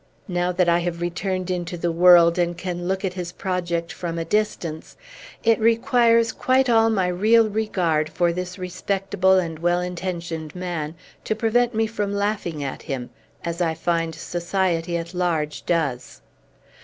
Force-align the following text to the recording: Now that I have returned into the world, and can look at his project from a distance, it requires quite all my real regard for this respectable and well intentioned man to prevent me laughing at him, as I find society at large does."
Now 0.27 0.51
that 0.51 0.67
I 0.67 0.79
have 0.79 0.99
returned 0.99 1.51
into 1.51 1.77
the 1.77 1.91
world, 1.91 2.39
and 2.39 2.57
can 2.57 2.87
look 2.87 3.05
at 3.05 3.13
his 3.13 3.31
project 3.31 3.93
from 3.93 4.17
a 4.17 4.25
distance, 4.25 4.97
it 5.43 5.59
requires 5.59 6.31
quite 6.31 6.69
all 6.71 6.89
my 6.89 7.05
real 7.07 7.47
regard 7.47 8.09
for 8.09 8.33
this 8.33 8.57
respectable 8.57 9.37
and 9.37 9.59
well 9.59 9.79
intentioned 9.79 10.55
man 10.55 10.95
to 11.25 11.35
prevent 11.35 11.75
me 11.75 11.87
laughing 11.87 12.63
at 12.63 12.81
him, 12.81 13.11
as 13.45 13.61
I 13.61 13.75
find 13.75 14.15
society 14.15 14.97
at 14.97 15.13
large 15.13 15.67
does." 15.67 16.21